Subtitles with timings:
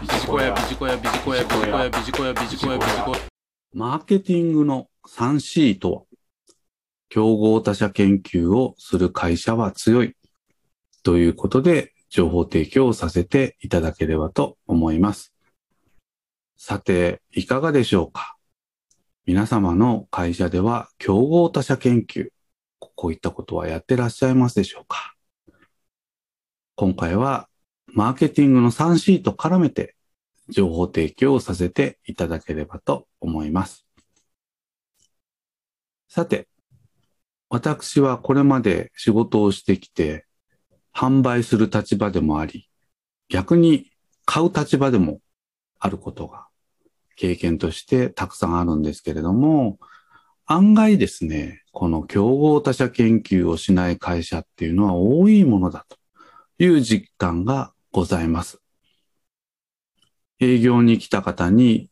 [0.00, 0.96] ビジコヤビジコヤ。
[0.96, 2.32] ビジコヤビジコヤビジコヤ。
[2.32, 3.18] ビジコヤビジコヤ
[3.74, 6.02] マーケティングの 3C とは、
[7.10, 10.16] 競合他社研究をする会社は強い
[11.02, 15.34] ということで情報提供をさせていただければと思います。
[16.56, 18.36] さて、いかがでしょうか？
[19.26, 22.28] 皆様の会社では競合他社研究、
[22.78, 25.14] こういったことはやってらっしゃいますでしょうか？
[26.74, 27.49] 今回は
[27.92, 29.94] マーケティングの 3C と絡めて
[30.48, 33.86] 情報提供をさせていただければと思います。
[36.08, 36.48] さて、
[37.48, 40.26] 私はこれまで仕事をしてきて、
[40.92, 42.68] 販売する立場でもあり、
[43.28, 43.90] 逆に
[44.24, 45.20] 買う立場でも
[45.78, 46.48] あることが
[47.16, 49.78] 経験としてたくさんあるんですけれども、
[50.46, 55.96] 案外ですね、この競合他社研究をしない会社っていうのは多いものだと
[56.58, 58.60] いう実感がございます。
[60.38, 61.90] 営業に来た方に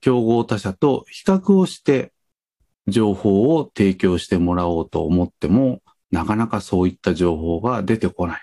[0.00, 2.12] 競合他社と比較をして
[2.86, 8.40] 情報を提供してもらおうと思っても、なかなかそういった情報が出てこない。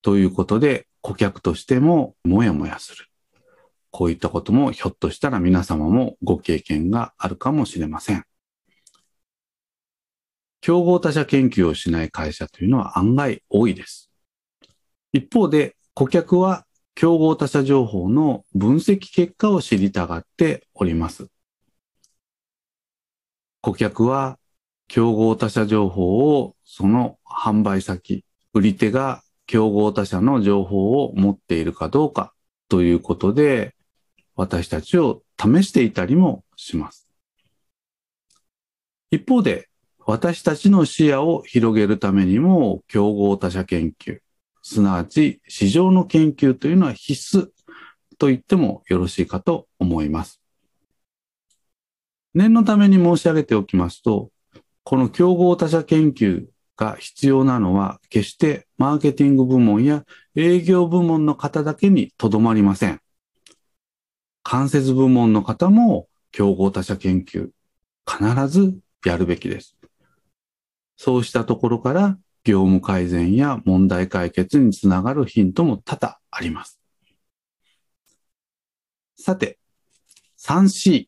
[0.00, 3.06] ということで、顧客としてももやもやする。
[3.90, 8.24] こういったこともひょっとしたら皆様もご経験があるかもしれません。
[10.60, 14.11] 競合他社研究をしない会社というのは案外多いです。
[15.12, 21.28] 一方で、顧客は競合他社情報の分析結果を知りたがっております。
[23.60, 24.38] 顧客は
[24.88, 32.32] 競合他社情報をその販売先、売り手が競合他社の情報を持っているかどうか
[32.68, 33.74] ということで、
[34.34, 37.06] 私たちを試していたりもします。
[39.10, 44.20] 一方で、私たちの視野を広げるためにも、競合他社研究、
[44.62, 47.48] すなわち市場の研究というのは必須
[48.18, 50.40] と言ってもよろしいかと思います。
[52.34, 54.30] 念のために申し上げておきますと、
[54.84, 60.04] この競合他社研究が必要なのは、決してマーケティング部門や
[60.34, 63.00] 営業部門の方だけにとどまりません。
[64.42, 67.50] 間接部門の方も競合他社研究、
[68.06, 69.76] 必ずやるべきです。
[70.96, 76.80] そうしたところから業務改善や問題解決につながるヒントも多々あります。
[79.16, 79.58] さて、
[80.40, 81.06] 3C。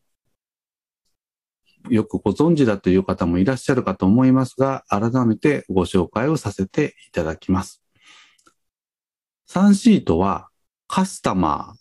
[1.89, 7.83] よくご存知だという方もいらっしゃるかと思いますが、改めてご紹介をさせていただきます。
[9.49, 10.49] 3C とは、
[10.87, 11.79] カスタマー、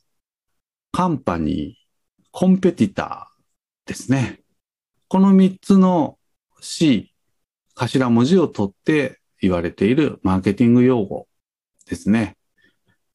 [0.93, 4.41] カンパニー、コンペティターですね。
[5.09, 6.19] この3つの
[6.61, 7.15] C、
[7.75, 11.27] 頭文字を取って言われているマーケティング用語
[11.89, 12.37] ですね。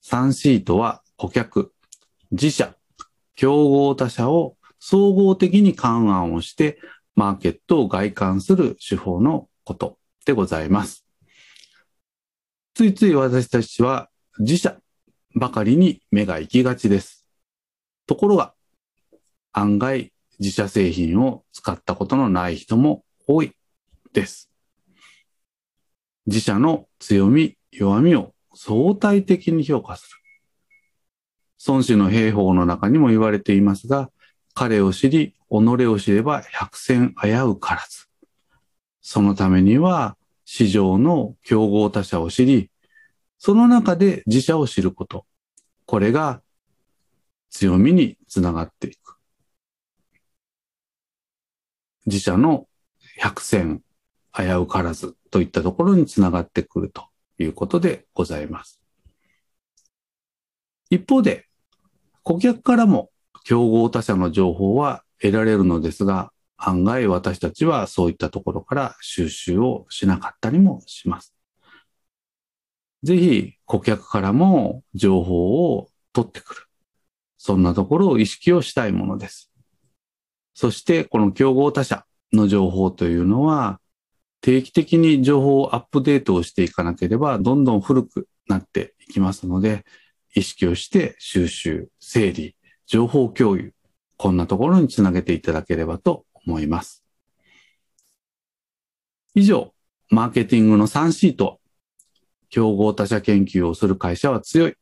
[0.04, 1.74] 3C とは顧客、
[2.32, 2.76] 自社、
[3.36, 6.80] 競合他社を総合的に勘案をして
[7.16, 11.06] マーケットを外観する手法のことでございます。
[12.74, 14.10] ついつい私たちは
[14.40, 14.78] 自社
[15.36, 17.26] ばかりに目が行きがちです。
[18.08, 18.54] ところが
[19.52, 23.52] 案外自社製品を使ったことのない人も多い
[24.14, 24.49] です。
[26.30, 30.18] 自社の強み、弱みを相対的に評価する。
[31.68, 34.12] 孫子の兵法の中にも言われていますが、
[34.54, 38.06] 彼を知り、己を知れば百戦危うからず。
[39.02, 42.70] そのためには、市場の競合他社を知り、
[43.40, 45.26] その中で自社を知ること。
[45.88, 46.44] これが
[47.50, 49.18] 強みにつながっていく。
[52.06, 52.68] 自社の
[53.18, 53.82] 百戦
[54.32, 57.06] 危うからずといったところにつながってくると
[57.38, 58.82] いうことでございます。
[60.90, 61.46] 一方で、
[62.24, 63.10] 顧客からも
[63.44, 71.34] 競合他社の情報は得られるのですが、案外私たちはそういったところから収集をしなかったりもします。
[73.04, 76.62] ぜひ顧客からも情報を取ってくる。
[77.38, 79.52] そんなところを意識をしたいものです。
[80.54, 83.80] そしてこの競合他社の情報というのは
[84.42, 89.86] 定期的に情報をアップデートをしていかなければどんどん古くなっていきますので、
[90.36, 92.56] 意識をして収集、整理、
[92.86, 93.74] 情報共有、
[94.18, 97.04] こんなところにつなげていただければと思います。
[99.36, 99.74] 以上、
[100.10, 101.60] マーケティングの 3C と、
[102.50, 104.74] 競合他社研究をする会社は強い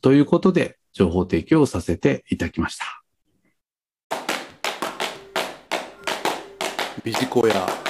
[0.00, 3.02] ということで情報提供をさせていただきました。
[7.04, 7.81] ビジコヤ